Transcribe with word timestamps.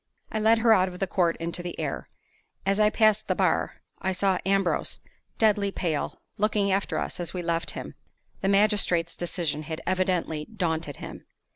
I 0.31 0.39
led 0.39 0.57
her 0.57 0.73
out 0.73 0.87
of 0.87 0.97
the 0.97 1.05
court 1.05 1.35
into 1.37 1.61
the 1.61 1.79
air. 1.79 2.09
As 2.65 2.79
I 2.79 2.89
passed 2.89 3.27
the 3.27 3.35
"bar," 3.35 3.83
I 4.01 4.13
saw 4.13 4.39
Ambrose, 4.47 4.99
deadly 5.37 5.69
pale, 5.71 6.19
looking 6.39 6.71
after 6.71 6.97
us 6.97 7.19
as 7.19 7.35
we 7.35 7.43
left 7.43 7.71
him: 7.77 7.93
the 8.41 8.49
magistrate's 8.49 9.15
decision 9.15 9.61
had 9.61 9.79
evidently 9.85 10.45
daunted 10.45 10.95
him. 10.95 11.25